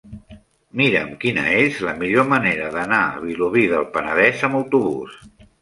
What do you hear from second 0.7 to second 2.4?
Mira'm quina és la millor